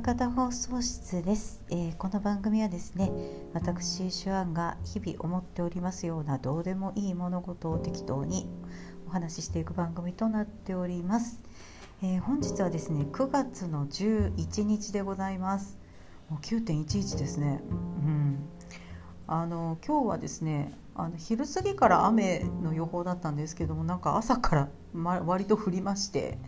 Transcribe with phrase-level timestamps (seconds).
[0.00, 3.12] 方放送室です、えー、この番組はですね
[3.52, 8.48] 私手腕が日々思っておりますようなどうでもいい物事を適当に
[9.06, 11.42] お話ししていく番組となっております、
[12.02, 15.78] えー、本日はですね9月の11日でございます。
[16.30, 17.60] もう9.11ですね。
[17.68, 17.74] う
[18.08, 18.38] ん。
[19.26, 26.38] あの今日はですねあの昼過ぎから雨の予報だったんですけどもなんか朝から、ま、割と降りまして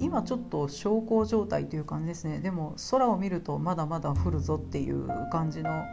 [0.00, 2.40] 今ちょっと小康状態という感じですね。
[2.40, 5.84] でも空を見るとまだまだ降るぞっていう感じの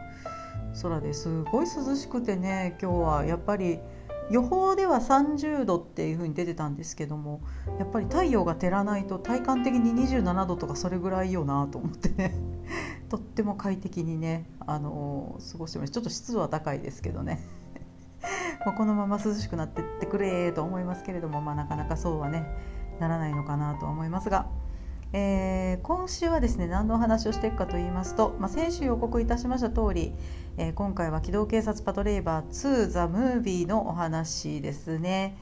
[0.82, 1.42] 空です。
[1.44, 3.78] ごい涼しくてね今日はやっぱり
[4.30, 7.40] 予報では30度っていう風に出てたんですけども
[7.78, 12.34] やっぱり太陽が照らないと体感的に27度とかそれぐらいよなと思ってね。
[13.08, 15.92] とっても快適にね、あのー、過ごしてます。
[15.92, 17.40] ちょっと湿度は高いですけどね。
[18.66, 22.46] まこのまま涼しくなってってくれと思いますけれども、まあ、なかなかそうはね
[23.00, 24.46] ならないのかなと思いますが、
[25.12, 30.12] えー、今週はですね何のお話をしていくかと言いますと、まあ、先週予告いたしました通り、
[30.58, 35.36] えー、今回は機動警察パトレーバー2ザ・ムービーのお話ですね。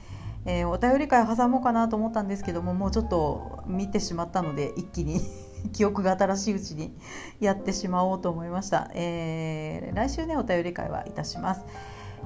[0.48, 5.20] えー、お便り会挟もうかなと思ったんですけどももうちょっと見てしまったので一気に
[5.75, 6.97] 記憶が新しいうちに
[7.41, 11.64] やってしまおうと思いました、えー、来週ねお便り会はいたします、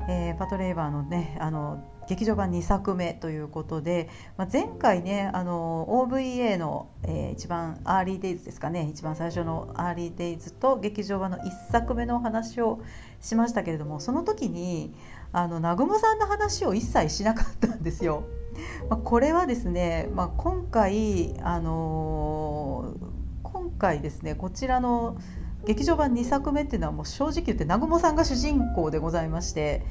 [0.06, 12.82] えー、パトレーバーのねあの劇場版2作目ということで、まあ、前回ねあの OVA の、えー、一番アーリーデイズですかね一番最初のアーリーデイズと劇場版の1作目のお話を
[13.20, 14.92] しましたけれどもその時に
[15.30, 18.24] あの南雲さんの話を一切しなかったんですよ。
[18.90, 23.06] まあ、これはですね、まあ、今回、あのー、
[23.44, 25.16] 今回ですねこちらの
[25.64, 29.84] 劇場版2作目っていうのはもう正直言って南雲さんが主人公でございまして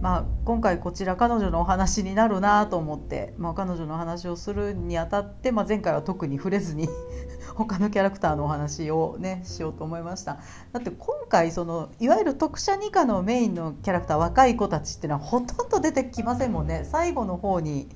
[0.00, 6.88] まあ、今回こちら彼女のお話になるなと思って、まあ、彼女のお話をするにあたって、まあ、前回は特に触れずに
[7.54, 10.38] 他のキャラクターのお話をねしようと思いました。
[10.72, 16.86] だって今回そのいわゆる特殊二課のメインのキャラクター若い子たちっていうのはほとんど出てきませんもんね。
[16.90, 17.88] 最後の方に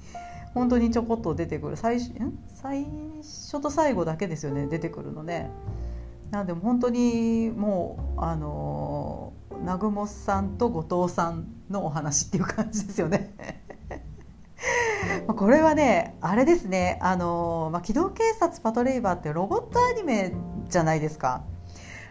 [0.53, 1.77] 本当にちょこっと出てくる。
[1.77, 2.39] 最ん？
[2.49, 2.87] 最
[3.23, 5.51] 初と最後だけですよね出てくるのね。
[6.35, 13.33] なんで本当にもうあの南雲さんと後藤さんのお話っていう感じですよね。
[15.29, 20.35] これはねあれですねあの、まあ、機動警察パトレイバーってロボットアニメ
[20.69, 21.45] じゃないですか。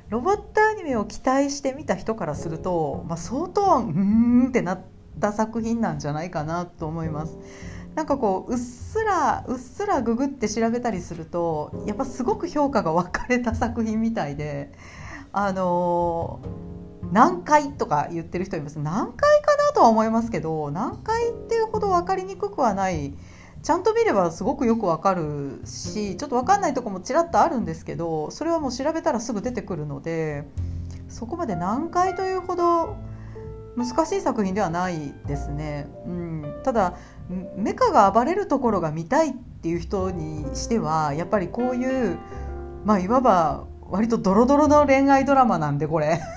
[0.07, 4.81] ロボットアニメを期待して見た人からすると、まあ、相当うんってなっ
[5.19, 7.37] た作品なんじゃないかなと思います
[7.95, 14.71] なんかこううっすらうっすらググって調べたりするとやっぱすごく評価が分かれた作品みたいで
[15.31, 16.39] あの
[17.11, 18.79] 何回とか言ってる人います？
[18.79, 23.13] 何回かなとは思いますけど何回っていうほど分かりにくくはない。
[23.61, 30.43] ちゃんと見ればすごくよくわかるしちょっと分かんないとこもちらっとあるんですけどそれはもう調べたらすぐ出てくるので
[31.07, 32.97] そこまで何回というほど
[33.77, 35.87] 難しい作品ではないですね。
[36.05, 36.97] うん、ただ
[37.29, 42.17] メカが暴れるところが見たいっていう人にしてはやっぱりこういう、
[42.85, 46.19] まあ、いわば割とドロドロの恋愛ドラマなんでこれ。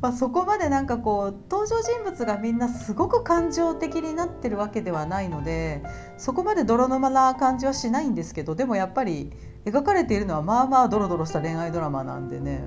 [0.00, 5.82] まあそこまでなんかこう登場人物がみんなすごく感情的になってるわけではないので
[6.16, 9.30] そこまで泥沼な感じはしないんですけどでもやっぱり
[9.66, 12.64] 描かれているのはまあまあドロドロした恋愛ドラマなんでね。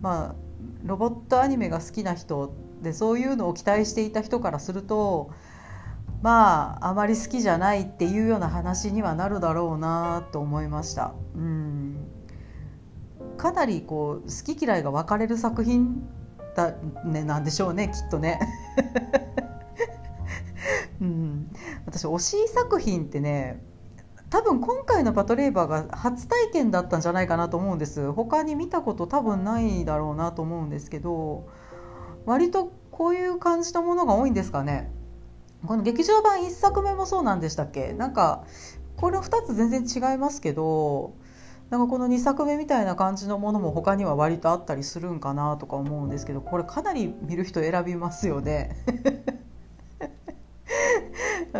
[0.00, 0.34] まあ
[0.82, 2.52] ロボットアニメが好きな人
[2.82, 5.30] でそういうのを期待していた人からすると
[6.22, 11.14] まああまり好きじゃないっていうような話にはなるだろうなと思いました。
[11.34, 11.96] うん
[13.36, 16.02] かなりこう好き嫌いが分かれる作品
[16.56, 16.72] だ、
[17.04, 18.40] ね、なんでしょうねきっとね。
[21.00, 21.50] うん、
[21.86, 23.62] 私推し作品ってね
[24.30, 31.46] 多分今回のパトレーバーが初体験だったんじゃないかなと思うんです他に見たこと多分ないだろうなと思うんですけど
[32.28, 34.92] 割とこういう感じのものが多いんですかね。
[35.66, 37.94] この劇場版1作目もそうなんでしたっけ？
[37.94, 38.44] なんか
[38.96, 41.14] これ2つ全然違いますけど
[41.70, 48.76] なんかこの2作目みたいな感じのものも他には割とあったりするんかなとか思うんですけどこれかなり見る人選びますよね。
[51.54, 51.58] う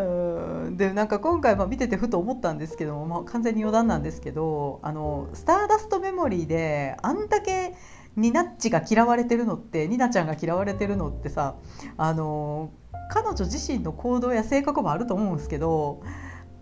[0.70, 0.76] ん。
[0.76, 7.74] でなんか今回ま見ててふと思ったんですけども、まあ、完全に余談なんですけどあのスターダストメモリーであんだけ
[8.18, 11.56] ニナッチが嫌われてるのってニナちゃんが嫌われてるのってさ
[11.96, 12.70] あの
[13.10, 16.02] 彼女自身の行動や性格もあると思うんですけど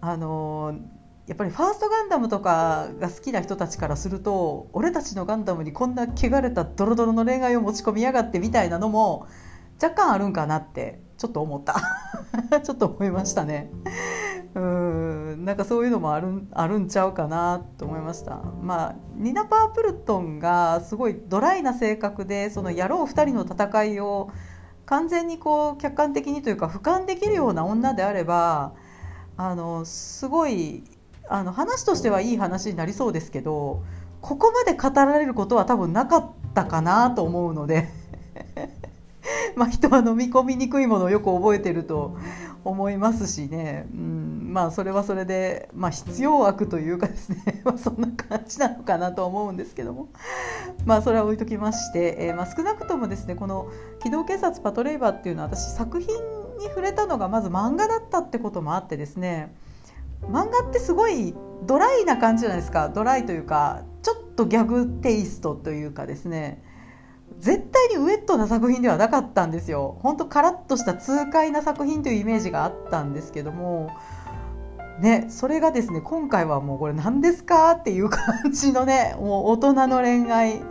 [0.01, 0.79] あの
[1.27, 9.27] やっぱりファーストガンダムとかが好きな人たちからすると俺たちのガンダムにこんな汚れたドロドロの恋愛を持ち込みやがってみたいなのも
[9.83, 11.81] 若干あるんかなってちょっと思った
[12.63, 13.71] ちょっと思いましたね。
[14.57, 18.37] うんなんかそういうのもあるあるんちゃうかなと思いました。
[18.63, 24.31] まあニナ・パープルトンがすごいドライな性格でその野郎2人の戦いを
[24.87, 28.73] 完全にこう客観的にというか俯瞰できるような女であれば
[29.37, 30.85] あのすごい
[31.29, 33.83] あの話としてはいい話になりそうですけど
[34.23, 37.89] ここまで語られることは多分なかったかなと思うので。
[39.57, 42.17] まあ人は飲み込みにくいものをよく覚えてると
[42.69, 50.09] 思いますしね、うん、まあそれはそれで、まあ、必要悪というかですね、 そんな感じなのかなと思うんですけども。
[50.85, 53.69] まあそれは置いときまして、えー、まあ少なくともですねこの
[54.03, 56.09] 「機動警察パトレイバー」っていうのは私作品
[56.59, 59.55] に触れたのがまず漫画だったってこともあってですね。
[60.23, 61.35] 漫画ってすごい
[61.67, 62.89] ドライな感じじゃないですか。
[62.89, 66.63] ドライというかちょっとギャグテイストというかですね。
[67.39, 69.99] 絶対にウェットな作品ではなかったんですよ。
[70.03, 73.91] 本当カラッとした痛快な作品というイメージがあったんですけども。
[75.01, 80.63] ねそれがですね今回はもうこれ何ですかっていう感じのねもう大人の恋愛。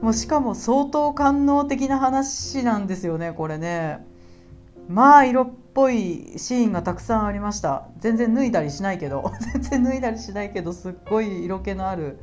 [0.00, 4.04] もうしかも相当官能的な話なんですよねこれね。
[4.88, 7.86] まあ色っぽいシーンがたくさんありました。
[7.98, 9.30] 全然脱いだりしないけど。
[9.62, 12.18] 全然脱いだりしないけどすっごい色気のある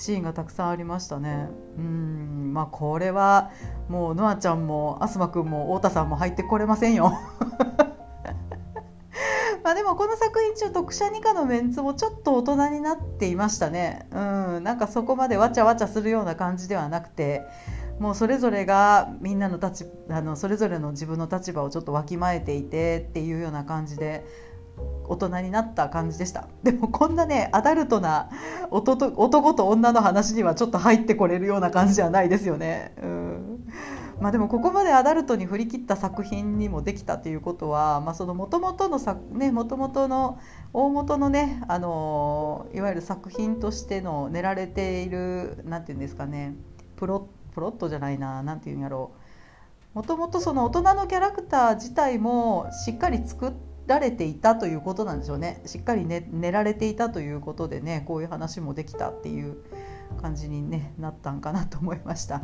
[0.00, 1.48] シーンがたくさんありましたね。
[1.76, 2.52] うん。
[2.54, 3.50] まあこれは
[3.88, 7.12] もうノアちゃんもアスマくんも太田さんも入ってこれませんよ。
[9.62, 14.08] まあでもこの作品中読者二課のメンツもちょっと大人になっていましたね。
[14.10, 14.18] う
[14.60, 14.64] ん。
[14.64, 17.46] なんかそこまでわちゃわちゃするような感じではなくて
[18.00, 24.24] もうそれぞれがみんなの立あのそれぞれの自分の立場をちょっとわきまえていてっていうような感じで
[25.10, 26.46] 大人になった感じでした。
[26.62, 28.30] でもこんなねアダルトな
[28.70, 32.94] 男と女の話にはちょっと入ってこれるような感じじゃないですよね。
[33.02, 33.64] うん。
[34.20, 39.00] まあ、でもここまでアダルトに振り切った作品にもできたということはもともとの
[39.32, 40.38] ねもともとの
[40.74, 46.54] 大元のねあのいわゆる作品としての練られている何て言うんですかね
[46.96, 49.12] プロプロットじゃないな何て言うんやろ
[49.94, 49.96] う。
[49.96, 59.58] もともとその大人のキャラクター自体もしっかり作ってられていたということなんでしょうねしっかりね練られていたということでねこういう話もできたっていう
[60.20, 62.42] 感じに、ね、なったんかなと思いました。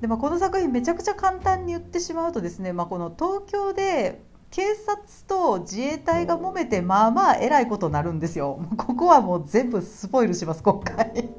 [0.00, 4.20] でまあ、この作品めちゃくちゃ簡単に言ってしまうとですね、まあ、この東京で
[4.50, 8.60] 警察と自衛隊が揉めてまあまあえらいことになるんですよ。
[8.76, 11.30] ここはもう全部スポイルします今回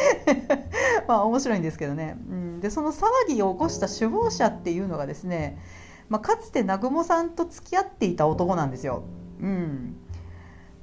[1.08, 5.58] まあ面白いんですけどね、うん、でその騒ぎを起こした首謀者っていうのがですね
[6.08, 9.04] まあ、かつて南雲さんと付き合っていた男なんですよ。
[9.40, 9.96] うん、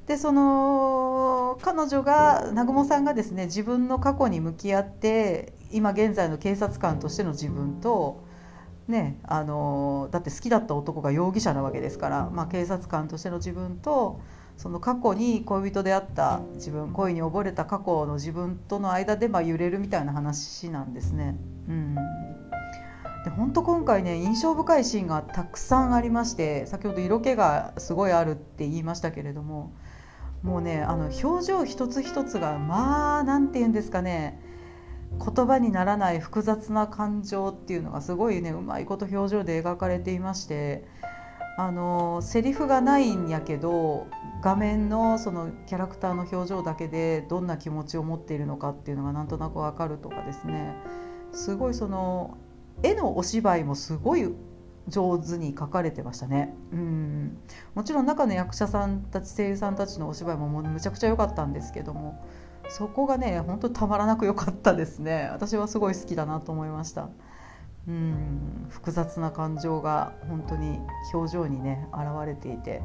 [0.08, 8.24] でその彼女が南雲さんがですね自分の過去に向き合って今現在の警察官としての自分と、
[8.88, 14.20] ね、あのだって好きだった男が容疑者なわけですから、まあ、警察官としての自分と
[14.58, 21.36] その過去に恋人であった自分恋に溺れた過去の自分との間でまあ揺れるみたいな話なんですね。
[21.68, 21.96] うん
[23.24, 29.74] で本当今回ね印象深いシーンがたくさんありまして先ほど色気がすごいあるって言いましたけれども
[30.44, 34.40] もうねあの表情一つ一つがまあ何て言うんですかね
[35.20, 40.86] 言葉にならない複雑な感情っていうのがすごいねうまいこと表情で描かれていまして
[41.58, 44.08] あのセリフがないんやけど
[44.42, 50.76] 画面のそのキャラクターの表情だけでどんな気持ちを持っているのかっていうのがなんとなくわかるとかですね
[51.34, 52.38] すごいその
[52.84, 54.34] 絵のお芝居もすごい
[54.88, 56.56] 上手に描かれてましたね。
[56.72, 57.38] うん。
[57.76, 62.26] もちろん中の役者さんたち声優さんたちのお芝居ももうむちゃくちゃ良かったんですけども
[62.70, 65.30] そこがね本当たまらなく良かったですね。
[65.32, 67.10] 私はすごい好きだなと思いました。
[67.88, 68.68] うん。
[68.70, 70.80] 複雑な感情が本当に
[71.14, 72.82] 表情にね現れていて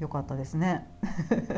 [0.00, 0.88] 良かったですね。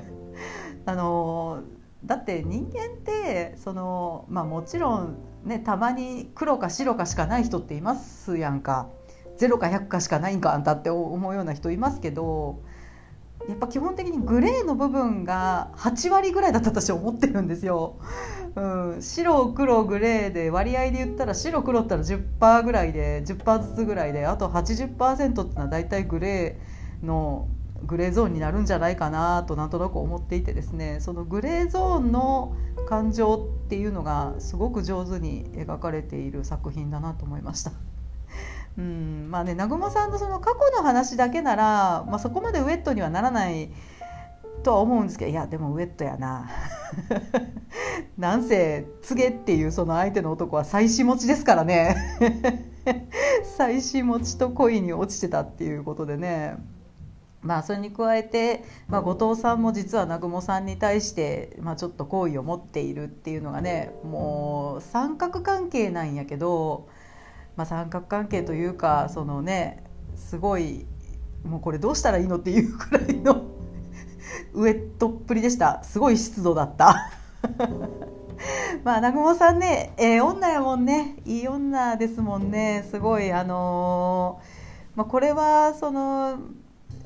[0.86, 1.62] あの
[2.06, 8.88] だって人間ってその、まあ、もちろん、ね、たまに黒か白かしかない人っていますやんか
[9.38, 12.62] 0か100かしかないんかあんたって思うような人いますけど
[13.48, 17.96] やっぱ基本的にグレーの部分が8割ぐらいだった私思ってるんですよ。
[18.56, 27.48] うん、白黒グレーで割合で言ったら白黒ったら10%ぐらいで10%ずつぐらいであと80%っていうのは大体グレーの
[27.84, 32.56] グレーゾーンになるんじゃないかなとなんとなく思っていてですねそのグレーゾーンの
[32.88, 37.72] 感情っていうのがすごく上手に描かれている作品だなと思いました。
[38.76, 43.70] うんまあね南雲さんのその過去の話だけなら、まあ、そこまでウェットにはならない
[44.64, 46.48] とは思うんですけどいやでもウェットやな。
[48.18, 51.96] なんせ告げっていうその相手の男は妻子持ちですからね。
[53.56, 56.56] 妻子持ちと恋に落ちてたっていうことでね。
[57.44, 66.88] まあ、それに加えて、まあ、後藤さんも実は南雲さんに対して、まあ、ちょっと好意を持っているっていうのがねもう三角関係なんやけど、
[67.56, 69.84] まあ、三角関係というかそのね
[70.16, 70.86] すごい
[71.44, 73.44] もうこれどうしたらいいのっていうくらいの
[74.54, 75.84] ウエットっぷりでした。
[75.84, 77.10] すごい湿度だった。
[78.84, 81.16] まあ南雲さんねええー、女やもんね。
[81.26, 82.86] いい女ですもんね。
[82.90, 86.38] すごいあのー、まあ、これはその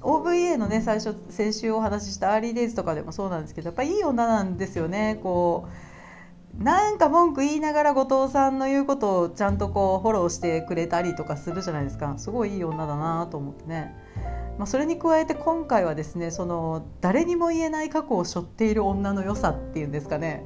[0.02, 5.18] OVA のね最初先週お話ししたアーリーデイズとかでもそうなんですけどやっぱいい女なんですよね。
[5.22, 12.14] こうなんか文句言いながら後藤さんの言うことをちゃんとこうフォローしてくれたりとかするじゃないですか。
[12.18, 13.94] すごいいい女だなと思ってね、
[14.58, 20.44] まあ、それに加えて今回はですねその誰にも言えない過去を背負っている女の良さっていうんですかね。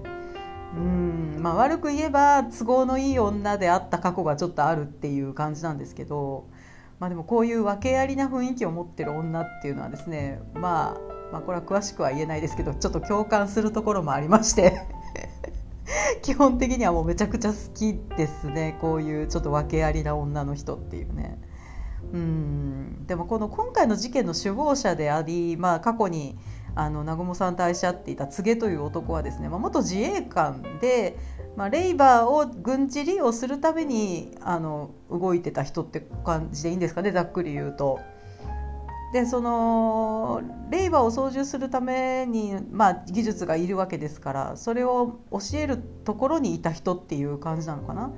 [0.77, 6.47] うんまあ悪く言えば都合のいい女であった過去がちょっとあるっていう感じなんですけど
[7.03, 14.81] まあ、でもこういう訳ありな雰囲気を持ってる女っていうのはですね、まあ、まあこれは詳しくは言えないですけどちょっと共感するところもありまして
[16.23, 21.41] 基本的にはもうめちゃくちゃ好きですねこういうちょっと訳ありな女の人っていうね。
[22.13, 26.39] うんでもこの今回の事件の首謀者であり、まあ、過去に
[26.75, 31.19] あの南雲さんと愛し合っていた柘植という男はですね、まあ、元自衛官で、
[31.57, 38.01] まあ、レイバーを軍事利用するためにあの動いてた人って感じでいいんですかねざっくり言うと。
[39.13, 48.11] でそのレイバーを操縦するために、まあ、技術がいるわけですからそれを教えるところにいた人っていう感じなのかな。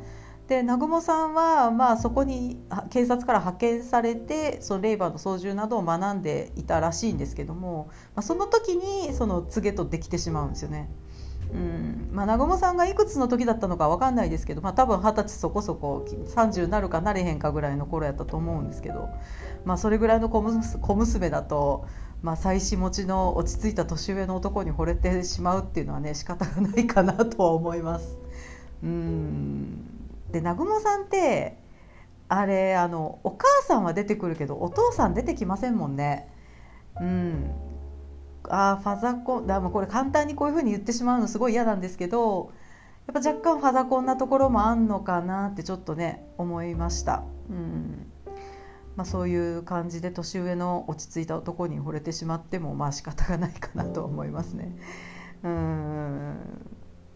[0.49, 2.61] で南雲さんは、まあ、そこに
[2.91, 10.91] 警察から派遣されてそのレイバーの操縦などを学んでいたらしいんですけども、まあ、その時にその告げとできてしまうんですよね。
[11.53, 19.09] うんまあ、南雲さんがいくつの時だったのか分かんないですけど、まあ、多分二十歳そこそこ30なるかなれへんかぐらいの頃やったと思うんですけど、
[19.65, 21.87] まあ、それぐらいの小娘だと、
[22.23, 28.19] まあ、妻子持ちの落ち着いた年上の男に惚れてしまうっていうのはね仕方がないかなとは思います。
[28.83, 29.94] うん
[30.35, 31.57] で南雲さんって
[32.29, 36.29] あれあのお母さんは出てくるけどお父さん出てきませんもんね。
[37.01, 37.51] うん
[38.49, 42.53] あファザコンだこれ簡単にこういうふうに言ってしまうのすごい嫌なんですけど
[43.07, 47.23] やっぱ若干ファザコンなところもあんのかなってちょっとね思いました。
[47.49, 48.11] うん
[48.97, 54.77] まあ、そういう感じで年上の落ち着いた男に惚れてしまってもまあ仕方がないかなと思いますね。
[55.43, 56.37] うん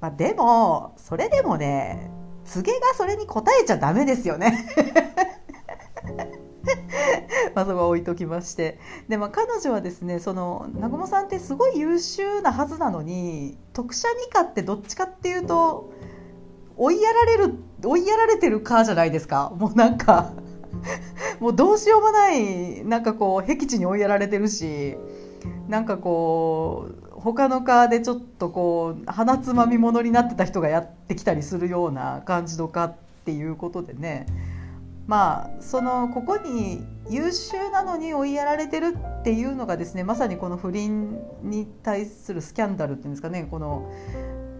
[0.01, 2.11] まあ、でもそれでもね
[2.49, 4.67] 告げがそれに答えちゃダメですよね。
[7.55, 8.79] まあそこは置いときまして。
[9.09, 15.93] で、まあ、彼女はですねその南雲さんってすごい優秀なはずなのに特殊二課ってどっちかっていうと
[16.77, 19.53] 追いやられる追いやられてるかじゃないですか。
[19.57, 20.33] もうなんか
[21.41, 24.97] もうどうしようもないなんかこう僻地に追いやられてるし
[25.69, 32.95] なんかこう他の科でちょっとこう鼻つまみものになってた人がやってきたりするような感じの科っ
[33.25, 34.27] ていうことでね。
[35.07, 43.47] まあそのここに優秀なのに追いやられてるっていうのがですねまさにこの不倫に対するスキャンダルっていうんですかね。
[43.51, 43.91] この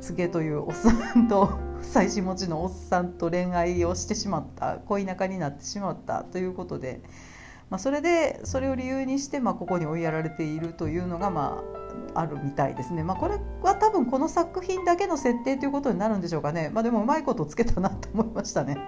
[0.01, 7.01] 告げというおっさんと妻子持ちのおっさんと恋愛をしてしまった恋仲になってしまったということで、
[7.71, 11.78] まあ、それでそれを理由にして、まあ、ここに追いやられているというのが、まあ、
[12.15, 18.79] あるみたいですね、まあ、これは多分この作品だけの設定ということになるんでしょうかね、まあ、でもうまいことつけたなと思いましたね。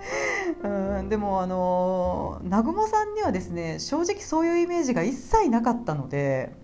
[0.64, 6.54] うんでもあの南雲さんにはですね正直そういうイメージが一切なかったので、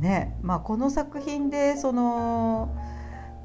[0.00, 2.76] ねまあ、この作品でその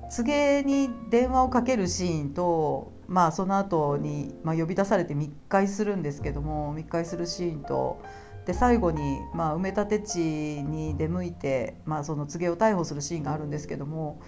[0.09, 8.01] 告げに電話をかけるシーンと、まあ、その後にまに、あ、呼び出されて密会するんですけども密会するシーンと
[8.45, 10.19] で最後に、まあ、埋め立て地
[10.63, 14.19] に出向いて、まあ、その告げを逮捕するシーンがあるんですけども、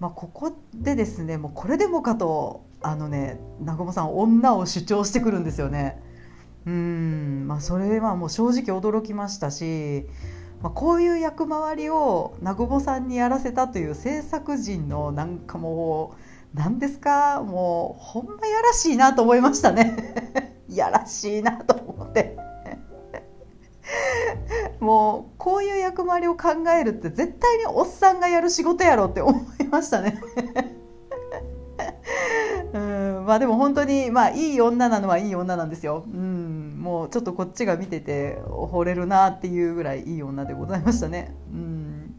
[0.00, 6.02] まあ、ここでですねもうこれでもかとあのね南雲さん女を主張してくるんですよね。
[6.66, 10.06] うんまあ、それはもう正直驚きましたし、
[10.62, 22.53] まあ、こういう役回りを南雲さんにやらせたという制作陣のなんかもう何ですかもうほんまやらしいなと思いましたね やらしいなと思って。
[24.80, 30.20] もうこういう役回りを考えるって絶対におっさんがやる仕事やろって思いましたね
[32.72, 36.04] うんまあでも本当にまあいい女なのはいい女なんですよ。
[36.12, 41.34] うんもうちょっとこっちが見てて惚れるなっていうぐらいいい女でございましたね。
[41.52, 42.14] うん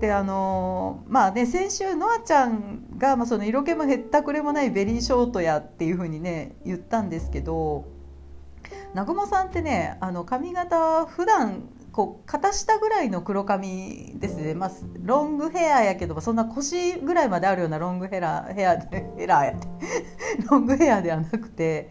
[0.00, 7.84] であのまあね先週ノアちゃんが、まあ、その色気もへったくれもないベリーショートやっていうふうにね言ったんですけど
[8.92, 14.70] 南雲さんってねあの髪型普段こう肩下ぐらいの黒髪ですね、まあ、
[15.02, 19.66] ロングヘアやけどそんな腰ぐらいまであるようなロングヘラヘアでヘラやて。
[20.48, 21.90] ロングヘアではなくて、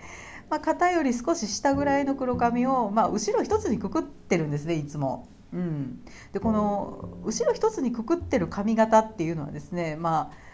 [0.49, 5.27] まあ、肩より少し下ぐらいの黒髪を、まあ、後ろ一つにくくってるんですねいつも。
[5.51, 10.48] うん、でこの後ろ一つにくくってる髪型っていうのはですねまあ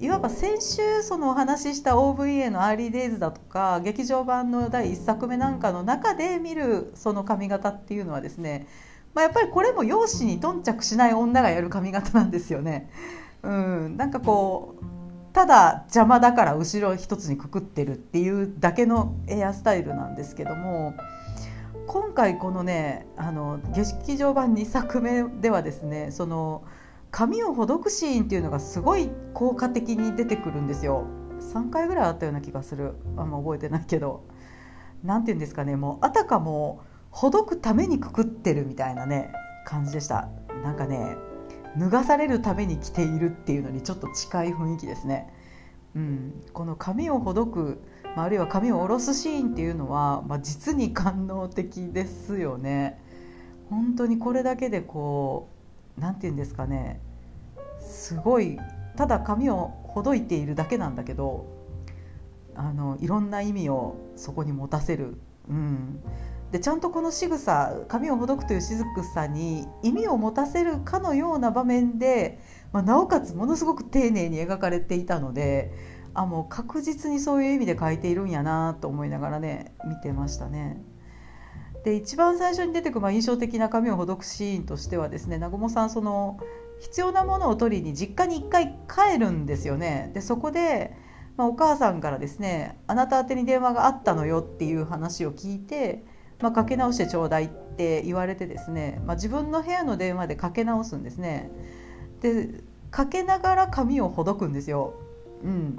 [0.00, 8.68] いわば先週そのお話しした OVA の「アーリーデイズ」だとか劇場版の第1作目なんかの中で見るその髪型っていうのはですね、
[9.14, 12.90] まあ、やっぱりこれも容姿に頓着しない女がやる髪型なんですよね。
[13.42, 14.84] うん、なんかこう
[15.32, 20.94] ただ邪魔だから後ろ一つにくくってるっていうだけのエアスタイルなんですけども
[21.88, 26.62] 今回このねあの劇場版2作目ではですねその
[27.10, 31.06] 髪をほどくシーンっていうのがすごい効果的に出てくるんですよ。
[31.40, 32.94] 3回ぐらいあったような気がする。
[33.16, 34.24] あんま覚えてないけど。
[35.02, 39.32] 何て言うんですかねもうあたかもほどくためにくくってるみたいなね
[39.64, 40.28] 感じでした。
[40.62, 41.16] なんかね
[41.76, 45.32] 脱がされるために着ているっていうのにちょっと近い雰囲気ですね、
[45.94, 47.80] うん、この髪をほどく、
[48.16, 53.00] まあ、あるいは髪を下ろすシーンっていうのは、まあ、実に官能的ですよね。
[53.70, 55.57] 本当にこれだけでこう
[55.98, 57.00] 何て言うんですかね。
[57.80, 58.58] すごい
[58.96, 61.46] ただ髪をほどいているだけなんだけど
[62.54, 66.02] あのいろんな意味をそこに持たせる、うん、
[66.50, 72.40] でちゃんとこの仕草髪をほどくという仕草に意味を持たせるかのような場面で、
[72.72, 75.72] まあ、なおかつものすごく丁寧に描かれていたので
[76.14, 80.82] あもう確実にそういう意味で描いているんやなと思いながらね見てましたね。
[81.84, 86.38] で一番最初に出てくる、まあ、印象的な髪をほどくシーンとしてはですね南雲さんその
[86.80, 90.10] 必要なものを取りに実家に1回帰るんですよね。
[90.14, 90.96] でそこで、
[91.36, 96.04] まあ、お母さんからですねあなた宛に電話があったのよっていう話を聞いて
[96.40, 101.50] まあ、かけ直してちょうだいって言われてですね、まあ、自分の部屋の電話でかけ直すんですね。
[102.20, 104.94] でかけながら髪をほどくんですよ、
[105.44, 105.76] うん、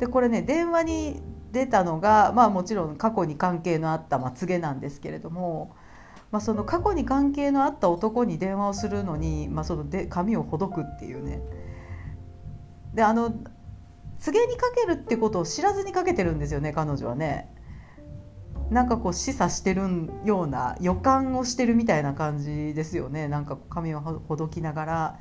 [0.00, 5.74] でこれね電話に出たのが、まあ、もちろん過去に関係のあったまつげなんですけれども、
[6.30, 11.40] まあ、その過去に関係のあった男に電話をするのに、まあ、そので髪をほどくっていうね。
[12.94, 13.32] であの
[14.18, 17.54] 告げにかけるってことを知らずにかけてるんですよね彼女はね。
[18.70, 19.82] なんかこう示唆してる
[20.26, 23.26] ような予感をしてるみたいな感じですよね。
[23.28, 25.20] なんか髪をほどきながら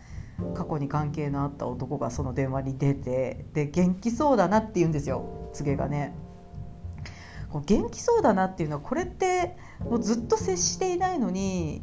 [0.54, 5.47] 過去に関係のあった男がその電話に出てで元気そうだなって言うんですよ。
[5.58, 6.13] 告げがね
[7.50, 7.62] こう。
[7.65, 11.82] 元気そうだなっていうのはこれってもうずっと接していないのに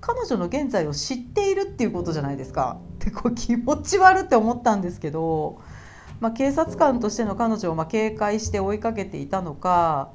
[0.00, 2.78] 彼女の現在を知っているっていうことじゃないですか。
[2.96, 5.60] ってこう気持ち悪って思ったんですけど、
[6.20, 10.12] まあ、警察官としての彼女をま警戒して追いかけていたのか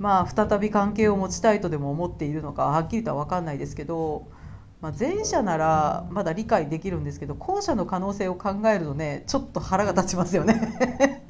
[0.00, 4.28] まあ、再び関係を持ちたいとでも思っているのかはっきりとは分かんないですけど、
[4.80, 11.22] まあ、前者ならまだ理解できるんですけど後者の可能性を考えるとねちょっと腹が立ちますよね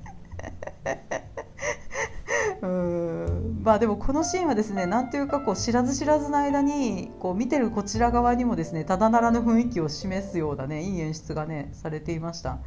[2.62, 12.58] うんまあでもこのシーンはですね何というかこう知らず知らずの間にこう見てるこちら側にもですねただならぬ雰囲気を示すようなねいい演出がねされていました。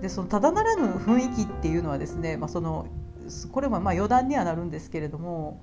[0.00, 2.86] でそのただならぬ雰囲気っていうのはですね、まあ、その
[3.52, 5.62] これもまあ余談にはなるんですけれども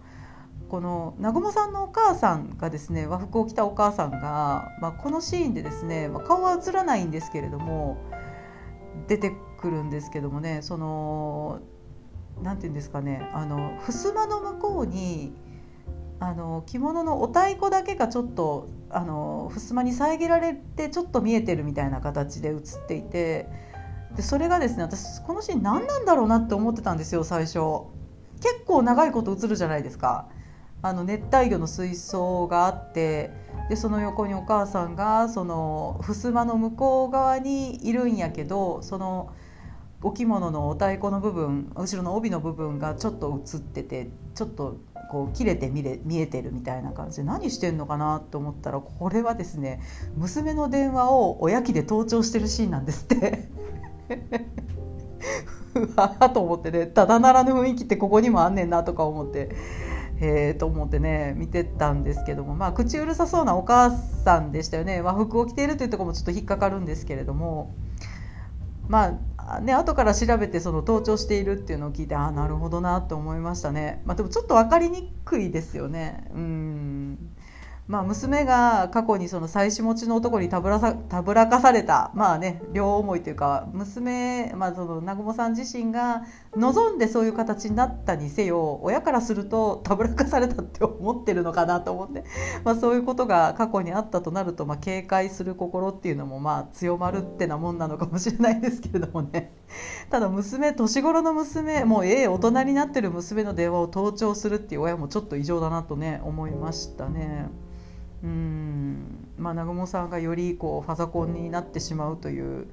[0.69, 7.97] この南雲さんのお母さんがですね和服を着たお母さんが、まあ、このシーンでですね、まあ、顔は映らないんですけれども
[9.08, 11.62] 出てくるんですけどもねその
[12.41, 15.34] 何て言うんですかねあの襖の向こうに
[16.19, 23.50] あの着物のお太鼓だけがちょっとあの襖に遮られてちょっと見えてるみたいな形で映っていて。
[24.15, 27.60] でそれがですね私このシーン何なんだろうなって思ってたんですよ最初
[28.41, 30.30] 結構長いこと映るじゃないですか
[30.82, 33.32] あの熱帯魚の水槽があって
[33.69, 39.34] でその横にお母さんがその襖の向こう側にいるんやけどその
[40.06, 44.78] お着物のお太鼓の部分後ろの帯の部分がちょっと映っててちょっと
[45.10, 49.82] こう切れて見れ見えてるみたいな感じで何してんのかなと思ったらこれはですね
[50.15, 53.50] 娘の電話をおやきで盗聴してるシーンなんですって。
[55.74, 59.50] うわーと思ってねただならぬ雰囲気ってここにもあんねんなとか思って
[60.22, 65.02] へえ、と思ってね見てたんですけどもまあ口うるさそうなお母さんでしたよね。
[65.02, 67.76] 和服を着ているというところもちょっと引っかかるんですけれども
[68.88, 69.13] まあ
[69.62, 76.27] ね後から調べてその盗聴しているっていうのを聞いてああなるほどなと思いましたね、まあ、でもちょっと分かりにくいですよね。
[76.34, 77.35] うん。
[77.88, 86.24] まあ、娘が過去にその妻子持ちの男にたぶらさたぶらかされたまあね両思いというか娘、まあ、その南雲さん自身が
[86.56, 92.24] 望んでそういう形になったにせよ親からするとたぶらかされたって思ってるのかなと思って、
[92.63, 99.54] まあ、そういうことが過去にあったとなると、まあ、警戒する心っていうのもまあ強まるってなもんなのかもしれないですけれどもね
[100.10, 107.48] ただ娘年頃の娘もうええ大人になってる娘の電話を盗聴するっていう親もちょっと異常だなとね思いましたね。
[108.26, 112.68] うんまあ、南雲さんがよりこうファザコンになってしまうという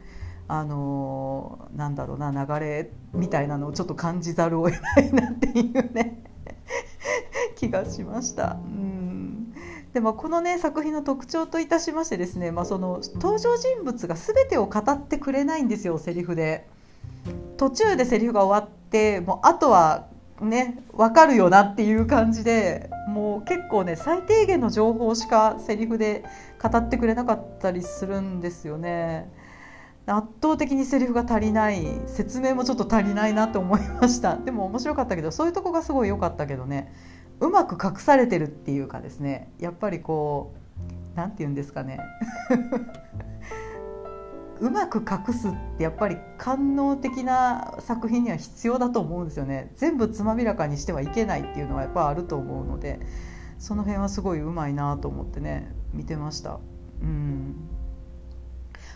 [0.49, 6.23] あのー、なんだろうな流れみたいなのをちょっと感じざるを得ないなっていうね
[7.57, 8.57] 気がしました。
[8.65, 9.55] うん
[9.93, 16.67] でもこのね作品の特徴といたしましてですね、まあ、その登場人物が全てを語ってくれないんですよセリフで。
[17.59, 20.07] 途中でセリフが終わってもうあとは
[20.43, 26.25] ね分かるよなっていう感じでもう結構ね最低限の情報しかセリフで
[26.63, 29.31] 語ってくれなかったりするんですよね。
[30.07, 36.93] 圧倒的にセリフが足りない説明もちょっと足りないなと思いましたでも面白かったけどそういうとこがすごい良かったけどね
[37.39, 40.55] うまく隠されてるっていうかですねやっぱりこ
[41.15, 42.01] う何て言うんですかね
[44.63, 53.01] うまく隠すってやっぱり官能的な作品には必要だと思うんですよね全部つまびらかにしてはいけないっていうのはやっぱあると思うので
[53.59, 56.61] その辺はすごいうまいなと思ってね見てました。
[57.01, 57.69] うん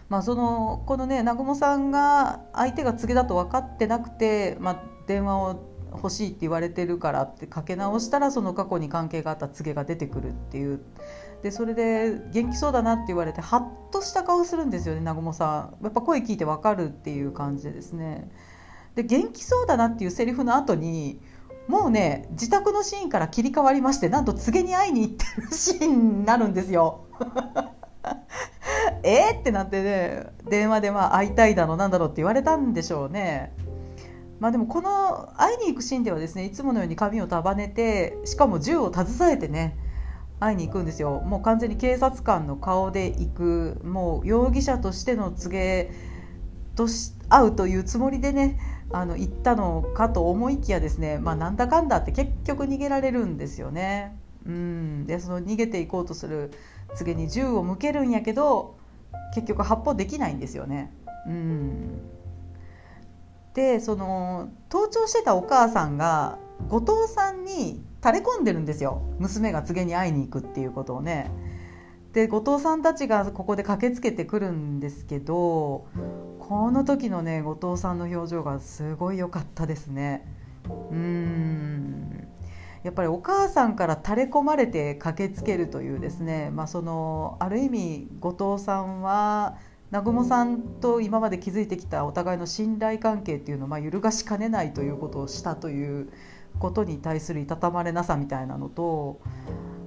[0.08, 10.80] まあ、そのこのね南雲さんが相手が告げだと分かってなくて、まあ、電話を欲しいって言われてるからってかけ直したらその過去に関係があった告げが出てくるっていう
[11.46, 18.28] でそれで元気そうだなって言われてハッとした顔するんですよね南雲さんやっぱ声聞いてわかるっていう感じでですね
[18.96, 21.20] で元気そうだなっていうセリフの後に
[21.68, 27.04] もうね自宅のシーンから切り替わりましてなんと告げに会いに行ってるシーンになるんですよ。
[29.04, 33.52] えってなってね電話でまあ会いたいだろなんだろうって言われたんでしょうね。
[34.40, 39.76] まあでもこの会いに行くシーンではですねいつものように髪を束ねてしかも銃を携えてね
[40.38, 45.90] 会いに行くんですよもう完全に警察官の顔で行くもう容疑者としての告げ
[46.74, 48.58] とし会うというつもりでね
[48.92, 54.16] あの行ったのかと思いきやですね、まあ、なんだかんだって結局逃げられるんですよね。
[54.46, 56.52] うん、でその逃げていこうとする
[56.94, 58.76] 告げに銃を向けるんやけど
[59.34, 60.92] 結局発砲できないんですよね。
[61.26, 61.98] うん、
[63.54, 71.28] でその盗聴してたお母さんが後藤さんに垂れ込んでるんですよ娘が告げに会いに行くっていうことをね。
[72.12, 75.86] で後藤さんたちがここで駆けつけてくるんですけど
[76.38, 80.24] この時のね後藤さんの表情がすごい良かったですね。
[80.92, 82.28] うん
[82.84, 89.56] やっぱりお母さんから垂れ込まれて駆けつけるというですね、まあ、そのある意味後藤さんは
[89.90, 96.08] 南雲さんと今まで築いてきたお互いの信頼関係っていうのをまあ揺るがしかねないということをしたという
[96.58, 99.20] ことに対するいたたまれなさみたいなのと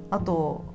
[0.09, 0.65] あと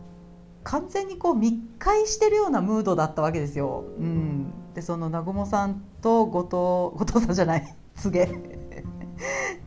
[0.65, 3.85] 完全にこう密会してるようなムードだったわけですよ。
[3.99, 6.57] うん、でその南雲さんと後藤
[6.99, 8.27] 後藤さんじゃない告げ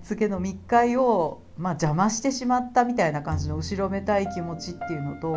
[0.04, 5.34] 告げの密会を、まあ、邪魔してしまったみたいな感じの後ろめたい気持ちっていうのと。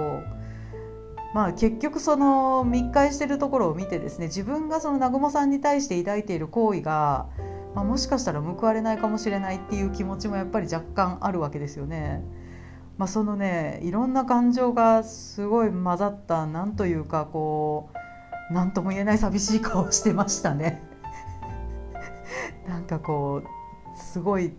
[1.33, 7.29] まあ、結局その密会してるところを見てですね自分がその南雲さんに対して抱いている行為が
[7.74, 12.22] まあ、もしかしたら報われないかもしれないっていう気持ちもやっぱり若干あるわけですよね。
[12.98, 17.88] まあ、そのねいろんな感情がすごい混ざったなんというかこ
[18.50, 20.83] う何とも言えない寂しい顔してましたね。
[22.68, 24.52] なんかこうすごい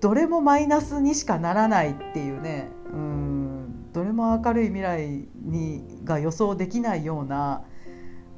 [0.00, 7.62] どれもマイナスにしかならないっていうねうんどれも明るい未来にが予想できないような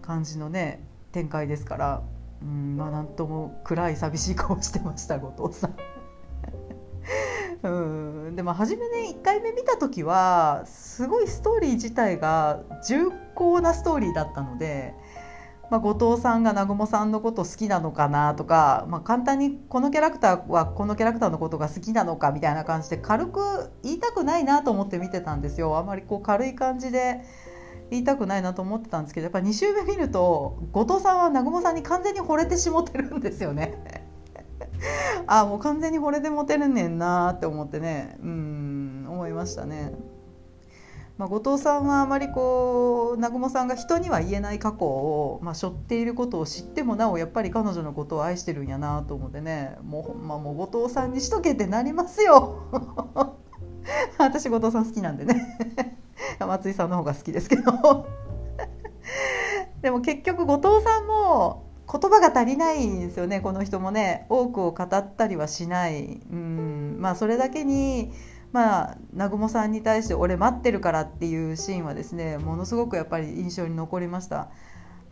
[0.00, 2.02] 感じのね展開ですから
[2.42, 5.74] うんまあなんとも暗い寂しい顔してました後藤さん。
[7.62, 7.68] う
[8.30, 14.94] んでも初めね1回目見た時はすごいストーリー自体が重厚なストーリーだったので、
[15.70, 25.76] まあ、後藤さんが南雲さんのこと好きなのかなとか、まあ、簡単にこのキャラクターはこのキャラクターのことが好きなのかみたいな感じで軽く言いたくないなと思って見てたんですよ。
[25.78, 27.22] あまりこう軽い感じで
[27.92, 34.08] 言いたくないなと思ってたんですけどやっぱ2週目見ると後藤さんは南雲さんに完全に惚れてしもてるんですよね。
[35.26, 39.92] ああもう完全に惚れてもてるねんなって思ってねうん思いましたね。
[41.18, 52.62] まあ、後藤さんはあまりこう南雲さんが人には言えない過去を、まあ、背負っていることを知ってもなおやっぱり彼女のことを愛してるんやなと思ってねもうほんまもう後藤さんにしとけってなりますよ
[54.16, 56.01] 私後藤さん好きなんでね
[56.40, 57.72] 松井さんの方が好きですけど。
[59.82, 64.26] でも結局後藤さんも言葉が足りないんですよねこの人もね。
[64.28, 66.20] 多くを語ったりはしない。
[66.30, 66.96] うん。
[67.00, 68.12] まあそれだけに
[68.52, 74.50] まあ南雲さんに対して「俺待ってるから」っていうシーンはですねものすごくやっぱり印象に残りました。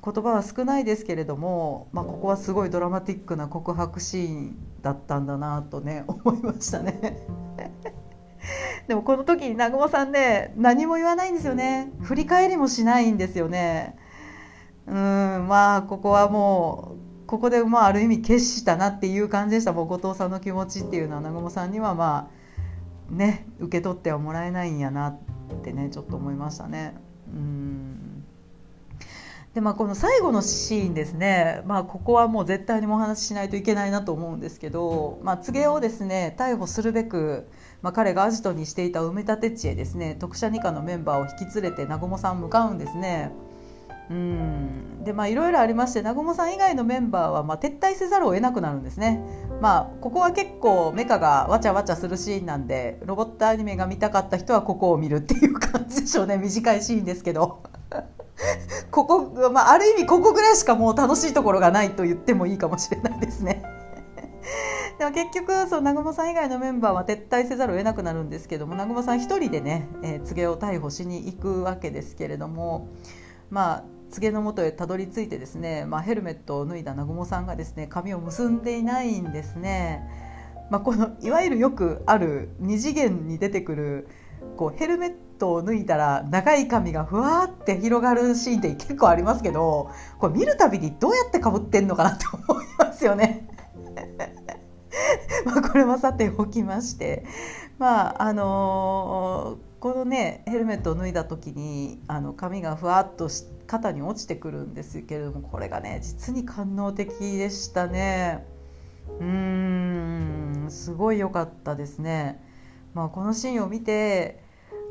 [0.03, 7.18] 言葉は少ないですけれども、まあ、ここはすごいドラマティックな告白シーンだったんだなとね思いましたね。
[8.88, 11.92] でもこの時に南雲さんね何も言わないんですよね。
[12.00, 13.96] 振り返りもしないんですよね。
[14.87, 19.72] うんまあここはもうここでまあある意味決したなっていう感じでした。
[19.72, 22.31] もう後藤さんの気持ちっていうのは南雲さんにはま
[23.11, 25.18] あね受け取ってはもらえないんやなっ
[25.62, 26.94] てねちょっと思いましたね。
[27.33, 28.24] うん。
[29.55, 37.48] でまあ、この最後のシーンですね、まあ、ここはもう絶対にお話ししないといけないなと思うんですけど、まあ、告げをですね逮捕するべく、
[37.83, 43.33] まあ、彼がアジトにしていた埋め立て地へですね特殊二課のメンバーを引き連れて南雲さん向かうんですね。
[44.11, 49.23] うんでまあいろいろありまして南雲さん以外のメンバーはまあ撤退せざるを得なくなるんですね。
[49.61, 57.62] まあここは結構メカがわちゃわちゃするシーンなんでロボットアニメが見たかった人はここを見るっていう感じでしょうね 短いシーンですけど。
[58.90, 63.62] ここ、まあ、ある意味ここぐらいしかもう楽しいところがないと言ってもいいかもしれないですね。
[65.01, 72.87] でも結局そう南雲さん以外のメンバーは撤退せざるを得なくなるんですけども南雲さん一人でね、えー、告げを逮捕しに行くわけですけれども
[73.49, 80.07] まあ告げのもとへたどり着いてですね、まあ、ヘルメットを脱いだ南雲さんがですね髪を結んでいないんですね。
[80.69, 84.09] まあ、このいわゆるよくある二次元に出てくる
[84.59, 93.49] こうヘルメットを脱いだら長い髪がふわって広がるシーンって結構ありますけどこれ見るたびにどうやってかぶってんのかなって思いますよね。
[95.44, 97.24] まあこれはさておきまして
[97.79, 103.29] まああのー、このねヘルメットを脱いだ時にあの髪がふわっと
[103.66, 108.46] 肩に落ちてくるんですけれどもこれがね実に官能的でしたね。
[109.18, 112.40] うんすごい良かったですね。
[112.94, 114.42] まあ、このシーンを見て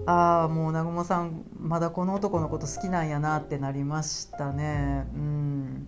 [0.06, 5.06] ああもう南雲さんまだこの男のこと好きなんやなってなりましたね。
[5.14, 5.88] うん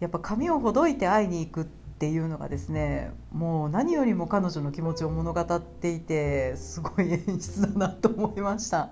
[0.00, 1.64] やっぱ髪をほどいて会いに行くっ
[2.00, 8.88] ていうのがですねもう何よりも彼女の気持ちを物語っていてすごい演出だなと思いました。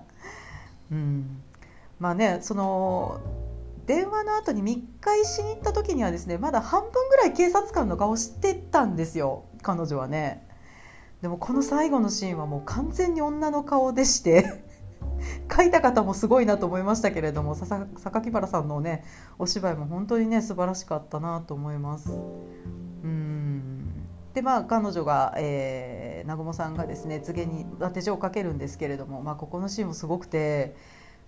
[0.91, 1.41] うん、
[1.99, 3.19] まあねその
[3.87, 10.47] 電話の後に密会しに行った時にはですねまだ半分ぐらい警察官の顔をしてたんですよ彼女はね。
[11.23, 14.63] でもこの最後のシーンはもう完全に女の顔でして
[15.51, 19.03] 書いた方もすごいなと思いましたけれども榊原さんのね
[19.37, 22.11] お芝居も本当にね素晴らしかったなと思います。
[22.11, 23.59] うん
[24.33, 30.75] でまあ彼女が、えー、南雲さんがですね告げに手錠をかけるんですけれども、まあ、ここのシーンもすごくて、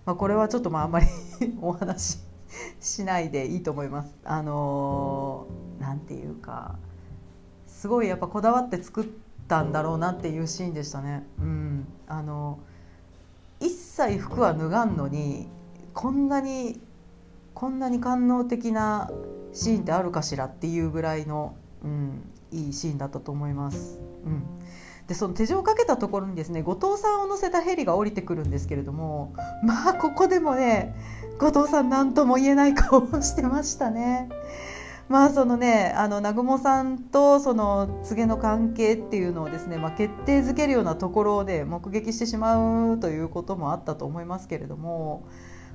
[0.06, 1.06] まあ、これはちょっとまああんまり
[1.60, 2.18] お話し
[2.80, 4.16] しないでいいと思います。
[4.24, 6.76] あのー、なんていうか
[7.66, 9.06] すごいやっぱこだわって作っ
[9.48, 11.26] たんだろうなっていうシーンでしたね。
[11.38, 12.60] うん、あの
[13.62, 15.48] 一切服は脱がんのに
[15.94, 16.80] こんなに
[17.54, 19.10] こんなに官能的な
[19.52, 24.00] シーンってあるかしらっていうぐらいの、うん、いいシーンだったと思います。
[24.24, 24.44] うん
[25.08, 30.94] でその手錠をかけたところにですね後藤さんを乗せたヘリが降りてくるんですけれどもまあここでもね
[31.38, 34.28] 後藤さん何とも言えない顔をしてましたね。
[35.08, 45.28] まあそのねあの南雲さんとその告げの関係っていうのをですね、まあ、決定づけるようなところで目撃してしまうということもあったと思いますけれども、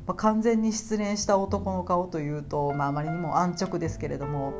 [0.07, 4.53] まあ、完全に失恋した男の顔というと、まあ、あまりにも安直ですけれども。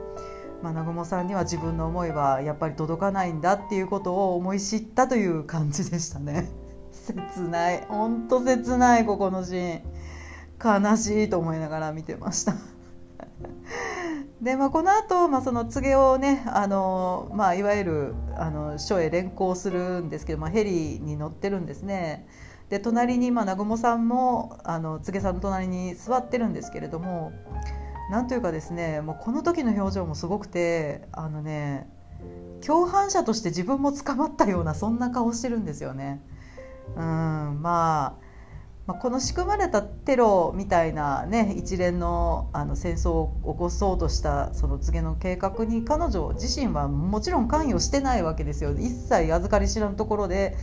[0.62, 6.50] まあ、南雲さんには自分の思いはやっぱり届かないんだっていうことを思い知ったという感じでしたね。
[6.92, 7.86] 切ない。
[7.88, 9.82] 本当切ないここのシーン。
[10.60, 12.56] 悲しいと思いながら見てました。
[14.42, 22.28] でまあ、この後、まあその告げをねあの、まあ、いわゆるあの署へ連行するんですけど、まあ、ヘリに乗ってるんですね
[22.70, 27.32] で隣に、まあ、南雲さんもあの告げさんの隣に座ってるんですけれども
[28.12, 31.90] なんというかですねもうこの時の表情もすごくてあのね
[32.66, 36.22] 共犯者として自分も捕まったようなそんな顔してるんですよね。
[36.96, 38.27] うんまあ
[38.88, 50.56] まあ、この仕組まれたテロみたいな、ね、一連のあの戦争を起こそうとしたその告げの計画に彼女自身はもちろん関与してないわけですよ一切預かり知らんところで、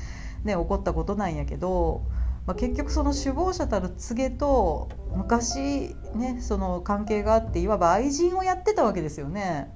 [0.43, 2.03] ね、起こったことなんやけど、
[2.47, 9.71] まあ、結局その首謀者たる告げと昔、ね、その関係があっていわば愛人をやってたわけですよね。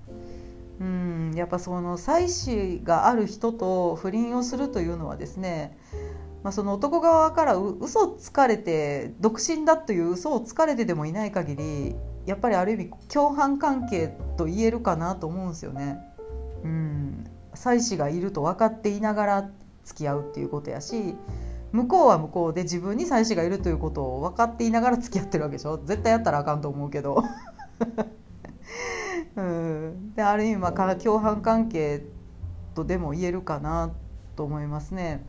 [0.80, 5.76] うんやっぱその妻子がある人と不倫をするというのはですね
[6.42, 11.96] まあ、その男側から嘘をつかれて独身だという嘘をつかれてでもいない限り
[12.26, 15.98] やっぱりある意味共犯関係と言えるかなと思うんですよね。
[16.62, 17.24] うん
[17.54, 19.50] 妻子がいると分かっていながら
[19.84, 21.16] 付き合うっていうことやし
[21.72, 27.24] 向こうは向こうで自分に妻子がいるということを分かっていながら付き合ってるわけでしょ絶対やったらあかんと思うけど
[29.36, 32.04] うん、である意味まあ共犯関係
[32.74, 33.90] とでも言えるかな
[34.36, 35.24] と思いますね。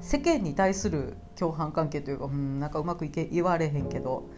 [0.00, 4.28] 世間に対する共犯関係というか、うん、なんかうまくいけ言われへんけど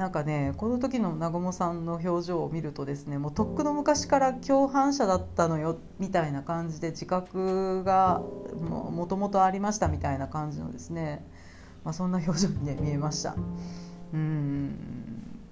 [0.00, 8.22] なんかねこの時の南雲さんの表情を見るとですねもうとっくの昔から共犯者だったのよみたいな感じで自覚が
[8.58, 11.22] もともとありましたみたいな感じのですね、
[11.84, 13.36] まあ、そんな表情にね見えました。
[14.12, 14.74] うん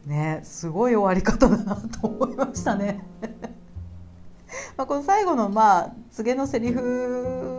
[0.07, 3.05] ねすごい終わり方だなと思いましたね。
[4.79, 6.81] まあこの最後のまあ告げのセリフ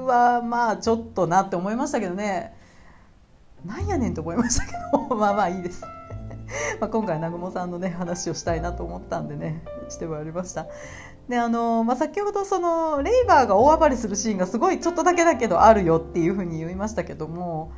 [0.09, 2.53] はまあちょっとなって思いましたけどね
[3.65, 5.83] なんやねんと思いましたけど まあまあいいです。
[6.81, 10.67] ま今回南雲さんのね話をしたいなと思ったんでねしてまいりました。
[11.27, 17.71] であのまあ、先ほどそのレイバーが大暴れするシーンがすごいちょっとだけだけどあるよっていうふうに言いましたけども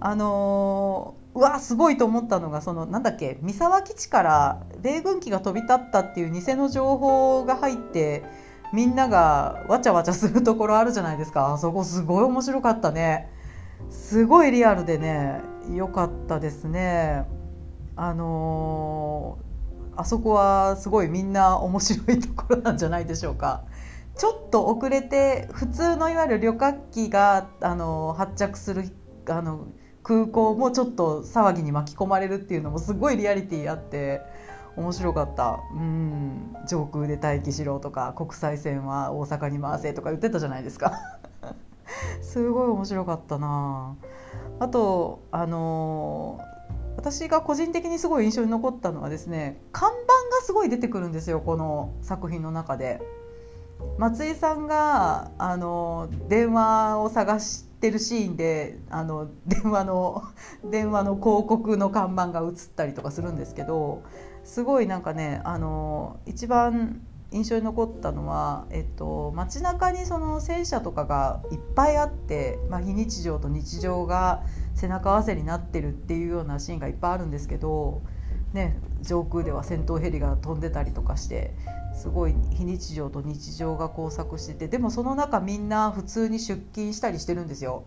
[0.00, 8.24] あのうわすごいと思ったのがそのなんだっけ三沢基地から米軍機が飛び立ったっていう偽の情報が入って
[8.74, 11.54] みんながわちゃわちゃするところあるじゃないですか。
[11.54, 13.30] あそこすごい面白かったね。
[13.88, 15.40] すごいリアルでね
[15.72, 17.24] 良かったですね。
[17.94, 23.62] あのー、あそこはすごいみんな面白いところなんじゃないでしょうか。
[24.16, 28.90] ちょっと遅れて普通のいわゆる旅客機が、あのー、発着する
[29.28, 29.68] あの
[30.02, 34.22] 空港もちょっと騒ぎに巻き込まれるっていうのもすごいリアリティあって
[34.76, 35.60] 面白かった。
[35.72, 36.56] うん。
[36.66, 40.92] 上空で待機しろとか国際線は大阪に回せとか言ってたじゃないですか。
[42.22, 43.96] すごい面白かったな。
[44.58, 46.40] あとあの
[46.96, 49.96] 私が個人的にすごい印象に残ったのはですね看板
[50.36, 53.00] がすごい出てくるんですよこの作品の中で。
[53.98, 60.22] 松井さんがあの電話を探してるシーンであの電話の
[60.64, 64.02] 電話の広告の看板が映ったりとかするんですけど
[64.44, 67.00] すごいなんかねあの一番
[67.34, 74.44] 印象に残ったのは、えっと、街中にその戦車とかがいっぱいあって、まあ、非日常と日常が
[74.76, 78.02] 背中合わせになってるっていうようなシーンがいっぱいあるんですけど、
[78.52, 81.54] ね、上空では戦闘ヘリが飛んでたりとかして
[81.92, 87.84] すごい非日常と日常が交錯しててでもその中みんな普通に出勤したりしてるんですよ。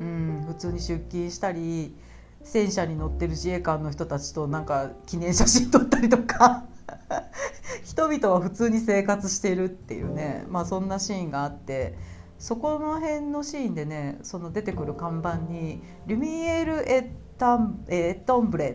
[0.00, 1.94] うん、普通に出勤したり
[2.42, 6.64] 戦車に乗ってる自衛官の人たちとなんか記念写真撮ったりとか。
[7.84, 11.96] 人々は普通に生活してるっていうね、まあ、そんなシーンがあって。
[12.38, 18.70] そこの辺のシーンでねその出てくる看板に「ルミエール・エッタンエトンブレ」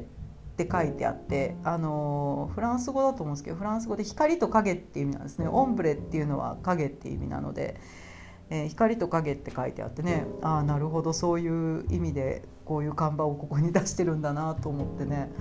[0.53, 5.47] って書いてあってあのフランス語だと思うんですけどフランス語で光と影っていう意味なんですね。
[5.47, 7.79] オンブレっていうのは影っていう意味なので、
[8.49, 10.25] えー、光と影って書いてあってね。
[10.41, 15.31] ああなるほどそういう意味でこういう看板をここに出してるんだなと思ってね。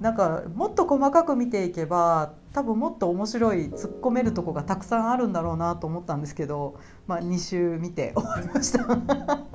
[0.00, 8.86] なんかもっと細かく見ていけば多分もっと面白い突っ込めるとこがたくさんあるんだろうなと思ったんですけど、まあ、2週見て終わりました。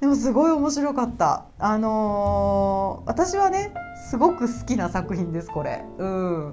[0.00, 1.46] でもすごい面白かった。
[1.58, 3.72] あのー、私はね
[4.10, 5.84] すごく好きな作品ですこれ。
[5.96, 6.52] うん。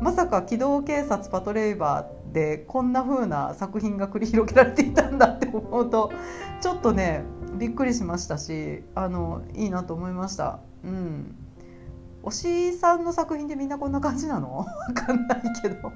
[0.00, 6.12] まさか機動警察パトレイバーでこんな風な作品が繰り広げられていたんだって思うと
[6.60, 7.24] ちょっとね
[7.56, 10.60] びっくりしましたしあのいいなと思いました。
[10.84, 11.34] うん。
[12.24, 14.58] 推しさんの作品でみんなこんな感じなの？
[14.58, 15.92] わかんないけど。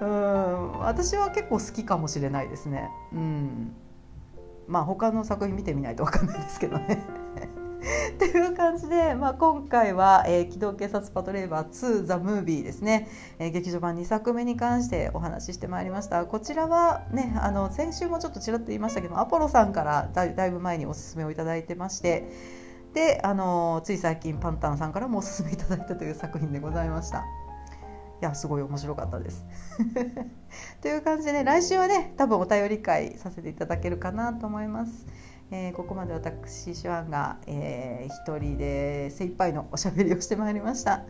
[0.00, 0.78] うん。
[0.80, 2.90] 私は結構好きかもしれないですね。
[3.12, 3.72] うん。
[4.68, 7.02] まあ他の作品見てみないと分かんないですけどね。
[8.14, 22.28] っていう感じで、まあ、今回は、えー「機動警察パトレーバー2ザ・ムービー」ですね、えー、劇場版2作目に関してお話ししてまいりましたこちらはねあの先週もちょっとちらっと言いましたけどアポロさんからだいぶ前におすすめをいただいてまして
[22.94, 27.24] であのつい最近パンタンさんからもおすすめいただいたという作品でございました。
[28.22, 29.44] いやすごい面白かったです。
[30.80, 35.06] という感じでね来週はね多分お便り会させていただけるかなと思います。
[35.50, 41.04] えー、ここまで私シュワンが、えー、一人で精一杯のおしゃべりをしてまいりました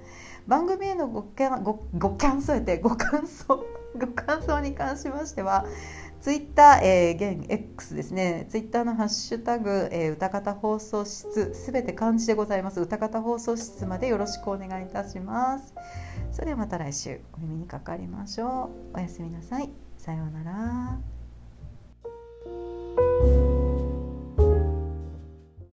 [0.46, 1.22] 番組へのご
[1.62, 3.64] ごご感想てご感想
[3.98, 5.64] ご感想に関しましては
[6.20, 12.80] ツイッター、えー、現 X ですね、ツイッターのハッシュタグ、えー、歌方放送室、すべて漢字でございます。
[12.80, 15.72] 歌方放送室までよろしくお願いいたします。
[16.32, 18.96] それではまた来週お耳にかかりましょう。
[18.96, 19.70] おやすみなさい。
[19.98, 21.15] さようなら。